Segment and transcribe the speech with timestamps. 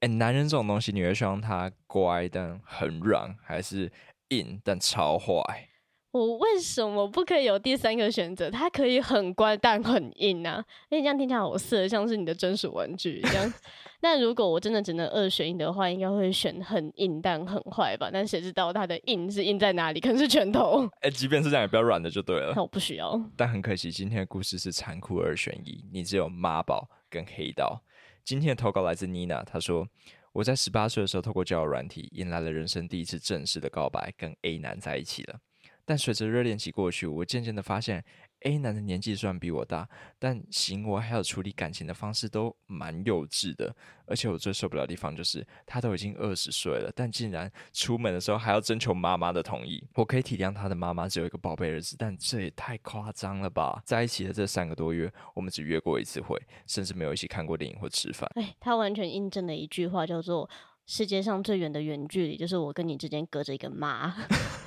[0.00, 3.90] 哎，男人这种东西，你会希望他乖但很软，还是
[4.28, 5.68] 硬但超坏？
[6.10, 8.50] 我为什么不可以有第三个选择？
[8.50, 10.64] 他可以很乖但很硬啊！
[10.88, 13.52] 哎，这样听起来好色，像是你的专属玩具一样。
[14.00, 18.08] 那如果我真的只能二选一的话，应该会选很硬但很坏吧？
[18.10, 20.00] 但谁知道他的硬是硬在哪里？
[20.00, 20.88] 可能是拳头。
[21.02, 22.52] 哎，即便是这样，也不要软的就对了。
[22.56, 23.20] 那我不需要。
[23.36, 27.82] 但很可惜，今天的故事是残酷二选一，你只有妈宝跟黑道。
[28.28, 29.88] 今天的投稿来自妮娜，她说
[30.34, 35.40] ：“我在十八岁的时候，透过交友软体，迎来了人生第一次正式的告白，跟 A 男在一起了。”
[35.86, 38.04] 但随着热恋期过去，我渐渐的发现
[38.42, 39.88] ，A 男的年纪虽然比我大，
[40.18, 43.74] 但行为还有处理感情的方式都蛮幼稚的。
[44.06, 49.86] 而且我最受不了的地方就是，他都已经二十岁了，但竟然出门的时候还要征求妈妈的同意。
[49.94, 53.82] 我可以体谅他的妈妈只有一个宝贝儿子，但这也太夸张了吧！
[53.84, 58.30] 在一起的这三个多月，我们只约过一次会，甚至没有一起看过电影或吃饭。
[58.36, 60.48] 哎，他完全印证了一句话，叫做
[60.86, 64.16] “世界上最远的远距离，就是我跟你之间隔着一个妈”。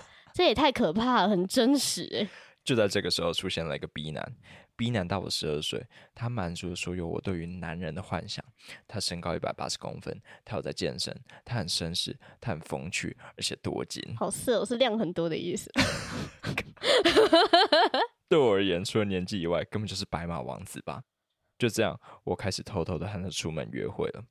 [0.35, 2.29] 这也太可怕了，很真实。
[2.63, 4.35] 就在这个时候，出现了一个 B 男
[4.75, 8.43] ，B 男大我十二岁，他满足了所有我对于男人的幻想。
[8.87, 14.01] 他身高一百八十公分，他有在健身，他很绅士，他很风趣，而且多金。
[14.15, 15.71] 好色，我是量很多的意思。
[18.29, 21.03] 对我而言，除了年纪以外，根本就是白马王子吧。
[21.57, 24.23] 就这样，我开始偷偷的和他出门约会了。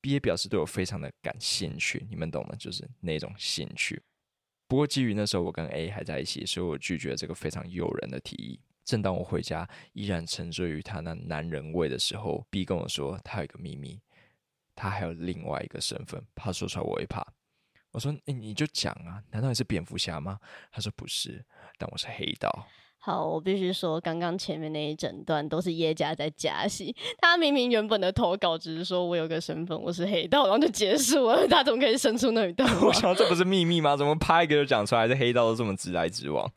[0.00, 4.02] B 也表示对我非常的感兴趣，你们懂的，就是那种兴趣。
[4.66, 8.60] 不过，基于那时候我跟 A 还在一起，所以我拒绝了这个非常诱人的提议。
[8.84, 14.00] 正当我回家，依然沉醉于他那男人味的时候，B 跟我说他有一个秘密，
[14.74, 17.26] 他还有另外一个身份，怕说出来我会怕。
[17.92, 20.38] 我说：“诶你就讲啊，难道你是蝙蝠侠吗？”
[20.72, 21.44] 他说：“不是，
[21.78, 22.68] 但我是黑道。”
[23.06, 26.96] 好，我必须说，刚刚前面那一整段都是叶家在加戏。
[27.18, 31.44] 他明明原本的投稿只是说我有个身份，我是黑道，然后就结束了。
[31.46, 32.66] 他怎么可以生出那一段？
[32.80, 33.94] 我想这不 是秘密吗？
[33.94, 35.06] 怎么拍一个就讲出来？
[35.06, 36.50] 这黑道都这么直来直往。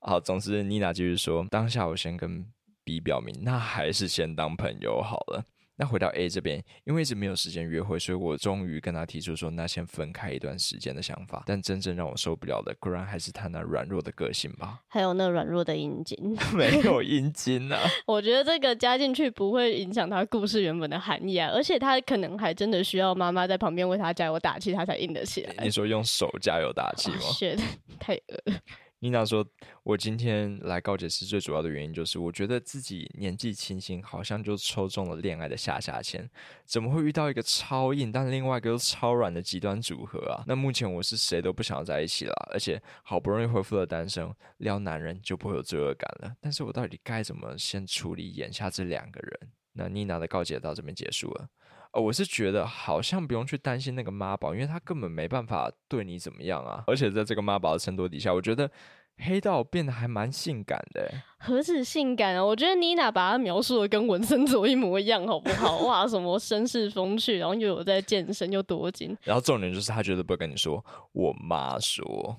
[0.00, 2.44] 好，总之妮娜继续说，当下我先跟
[2.82, 5.44] B 表明，那还是先当朋友好了。
[5.80, 11.44] 那回到 A 这边，因为一直没有时间约会，所以我终于跟他提出说，那先分开一段时间的想法。
[11.46, 14.80] 但真正让我受不了的，果然还是他那软弱的个性吧。
[14.88, 16.18] 还有那软弱的阴茎，
[16.52, 17.78] 没有阴茎啊。
[18.06, 25.54] 我觉得这个加进去不会影响他故事原本的含义啊，而且他可能还真的需要妈妈在旁边为他加油打气，他才硬得起来。
[25.62, 27.20] 你说用手加油打气吗？
[27.32, 27.62] 是的，
[28.00, 28.58] 太恶了。
[29.00, 29.46] 妮娜说
[29.84, 36.28] ：“我今天来告解室最主要的原因就是，我觉得自己年纪轻轻，好像就抽中了恋爱的下下签。
[36.64, 40.42] 怎么会遇到一个超硬，但另外一个又超软的极端组合啊？
[40.48, 46.34] 那目前我是谁都不想要在一起了，而且好不容易恢复了单身，撩男人就不会有罪恶感了。
[46.40, 49.52] 但是我到底该怎么先处理眼下这两个人？
[49.74, 51.48] 那妮娜的告解到这边结束了。”
[51.92, 56.84] 哦，我是觉得好像不用去担心那个妈宝，因为他根本没办法对你怎么样啊。
[56.86, 58.70] 而且在这个妈宝的衬托底下，我觉得
[59.18, 61.10] 黑道变得还蛮性感的。
[61.38, 62.44] 何止性感啊！
[62.44, 65.78] 我觉得妮娜把他描述的跟文森佐一模一样，好不好？
[65.78, 69.16] 哇，什么绅士风趣，然后又有在健身，又多金。
[69.24, 72.36] 然后重点就是他绝对不会跟你说我妈说，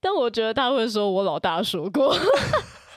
[0.00, 2.14] 但我觉得他会说我老大说过。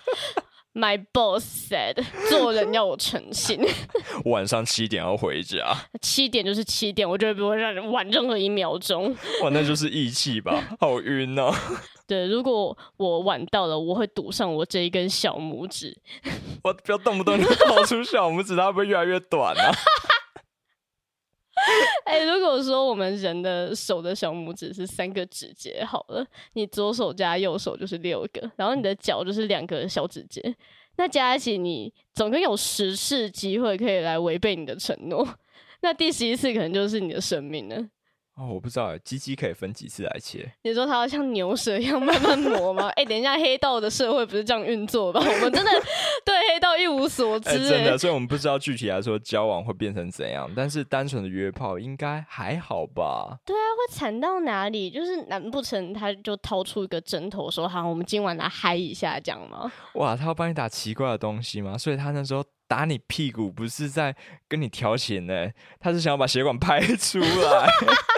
[0.75, 3.62] My boss said，做人要有诚信。
[4.25, 9.16] 晚上七点要回家，七点就是七点，我绝对不会让人晚任何一秒钟。
[9.41, 10.62] 哇，那就是义气吧？
[10.81, 11.53] 好晕哦。
[12.06, 15.97] 对，如果我晚到了，我会堵上我这一根小拇指。
[16.62, 19.72] 我不要动不动就掏出小拇指，它会不会越来越短啊？
[22.06, 30.56] 哎、欸，如果说我们人的手的小拇指是三个指节，好了，你左手加右手就是六个，然后你的脚就是两个小指节，
[30.98, 35.28] 那加一起你总共有十次机会可以来违背你的承诺，
[35.82, 37.84] 那第十一次可能就是你的生命了。
[38.38, 40.52] 哦，我不知道，鸡鸡可以分几次来切？
[40.64, 42.90] 你说它要像牛舌一样慢慢磨吗？
[43.00, 45.22] 哎、欸，等一下，黑道的社会不是这样运作吧？
[45.22, 45.72] 我们真的
[46.26, 50.50] 对 黑道一无所知、欸欸，真的，所以我们不知道具体来说交往会变成怎样。
[50.56, 53.38] 但是单纯的约炮应该还好吧？
[53.46, 54.90] 对啊，会惨到哪里？
[54.90, 61.78] 就是难不成他就掏出一个针头说：“好，我们今晚来嗨一下，这样吗？”哇，他要帮你打奇怪的东西吗？
[61.78, 64.16] 所以他那时候打你屁股不是在
[64.47, 67.68] 跟你调情呢，他是想要把血管拍出来。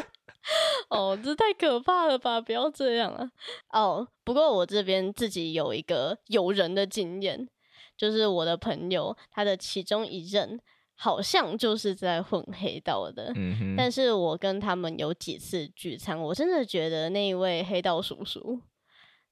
[0.92, 2.40] 哦，这太可怕了吧！
[2.40, 3.28] 不要这样啊。
[3.72, 7.50] 哦，不过我这边自己有一个有人的经验，
[7.98, 10.60] 就是我的朋友他的其中一任
[10.96, 13.34] 好像就是在混黑道的。
[13.36, 13.76] 嗯。
[13.76, 18.62] 但是我跟他们有几次聚餐，我真的觉得那一位黑道叔叔，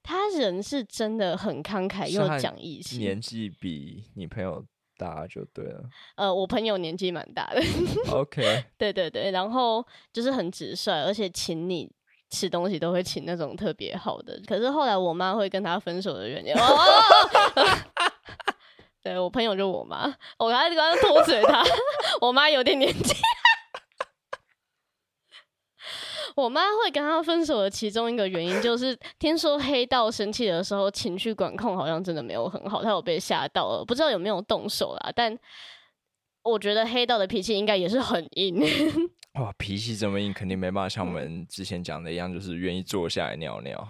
[0.03, 2.97] 他人是真的很慷慨又讲义气。
[2.97, 4.63] 年纪比你朋友
[4.97, 5.83] 大就对了。
[6.15, 7.61] 呃，我朋友年纪蛮大的。
[8.11, 8.63] OK。
[8.77, 11.91] 对对对，然后就是很直率，而且请你
[12.29, 14.39] 吃东西都会请那种特别好的。
[14.45, 16.53] 可是后来我妈会跟他分手的原因，
[19.05, 21.63] 对我朋友就我妈，我还刚刚偷嘴她，
[22.19, 23.13] 我妈有点年纪。
[26.35, 35.11] 我妈会跟他分手的其中一个原因，就是听说黑道生气的时候情绪管控好像真的没有很好，他有被吓到了，不知道有没有动手啦。
[35.15, 35.37] 但
[36.41, 38.59] 我觉得黑道的脾气应该也是很硬。
[39.39, 43.87] 哇，脾气这么硬，肯定没办法像我们之前讲的一样，就是愿意坐下来尿尿。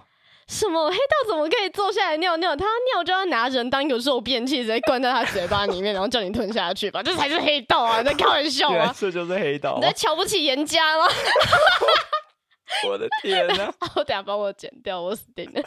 [0.47, 2.55] 什么黑道怎么可以坐下来尿尿？
[2.55, 7.01] 他尿就要拿人当一个肉便器，直接灌在他嘴巴里面，然后叫你吞下去吧？
[7.03, 7.99] 这才是黑道啊！
[8.01, 8.93] 你 在开玩笑吗？
[8.97, 9.75] 这就是黑道。
[9.75, 11.07] 你在瞧不起严家吗？
[12.87, 13.73] 我的天哪！
[13.95, 15.61] 我等下帮我剪掉，我死定了。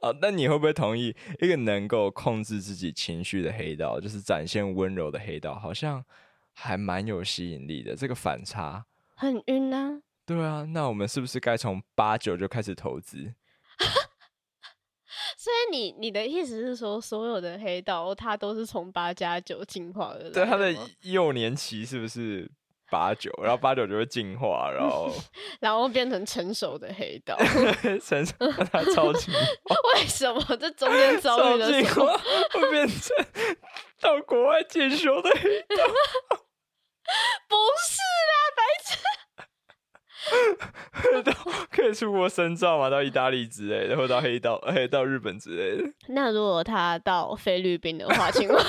[0.00, 6.02] 啊，那你会不会同意，一个能够控制自己情绪的黑道，就是展现温柔的黑道，好像
[6.54, 7.94] 还蛮有吸引力的？
[7.94, 10.00] 这个反差很晕啊。
[10.36, 13.34] 对啊，那我们是不是该从八九就开始投资？
[15.36, 20.30] 所以你你的意思是说，所有的黑道他都是从八加九进化的？
[20.30, 20.72] 对，他的
[21.02, 22.48] 幼年期是不是？
[22.88, 25.12] 八九，然后八九就会进化，然后
[25.60, 27.36] 然后变成成熟的黑道，
[28.02, 28.34] 成熟
[28.70, 29.40] 他超进化。
[29.94, 33.16] 为什么这中间遭遇的时候会变成
[34.00, 35.86] 到国外进修的黑道？
[37.48, 37.56] 不
[37.88, 38.00] 是
[38.30, 38.98] 啦，白痴！
[40.92, 41.32] 黑道
[41.70, 42.88] 可以出国深造嘛？
[42.88, 45.92] 到意大利之类的，或到黑道，黑到日本之类的。
[46.08, 48.64] 那如果他到菲律宾的话，请问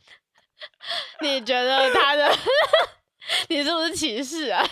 [1.20, 2.32] 你觉得他的？
[3.48, 4.66] 你是不是歧视啊？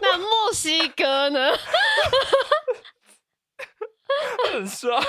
[0.00, 1.52] 那墨西哥呢？
[4.52, 5.04] 很帅、啊。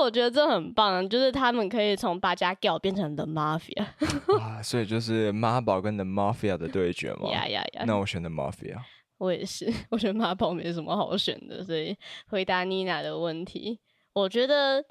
[0.00, 3.86] 我觉得这很棒，就是他们可以从八加九变成 The Mafia。
[4.40, 7.30] 啊，所以就是妈宝跟 The Mafia 的对决吗？
[7.30, 7.84] 呀呀呀！
[7.86, 8.78] 那我选 The Mafia。
[9.18, 11.96] 我也是， 我觉得妈宝没什么好选的，所以
[12.28, 13.80] 回答妮娜的问题，
[14.12, 14.84] 我觉得。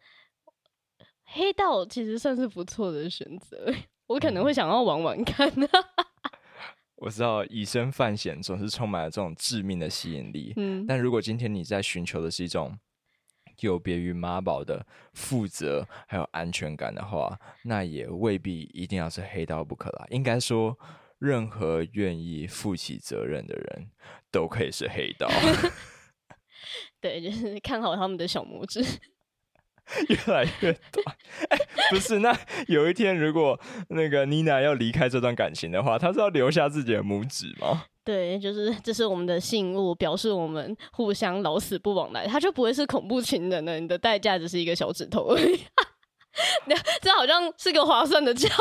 [1.27, 3.73] 黑道其实算是不错的选择，
[4.05, 5.51] 我可能会想要玩玩看。
[6.97, 12.77] 我知道以身犯险总是充满了这种致命的吸引力，嗯，但如果今天你在寻求的是一种
[13.59, 20.05] 有别于妈宝的负责还有安全感的话，那也未必一定要是黑道不可啦。
[20.09, 20.77] 应该说，
[21.19, 23.89] 任何愿意负起责任的人
[24.31, 25.29] 都可以是黑道。
[26.99, 28.83] 对，就是看好他们的小拇指。
[30.09, 31.15] 越来越短，
[31.49, 32.35] 哎、欸，不是，那
[32.67, 33.59] 有一天如果
[33.89, 37.85] 那个妮娜要离开这段感情的话，她是要留下自己的拇指吗？
[38.05, 43.79] 对，就是这是我们的信物，表示我们互相老死不往来，他就不会是恐怖情人了。
[43.79, 45.59] 你的代价只是一个小指头而已，
[47.01, 48.51] 这好像是个划算的交易。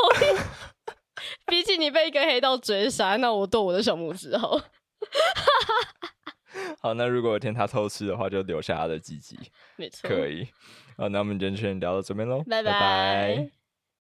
[1.47, 4.61] 比起你被一个黑道追杀，那我剁我的小拇指好。
[6.81, 9.39] 好，那如果有一天他偷吃的话，就留下他的鸡鸡，
[9.77, 10.49] 没错，可以。
[10.97, 12.73] 好，那我们今天就先聊到这边喽，拜拜。
[12.73, 13.64] 拜拜。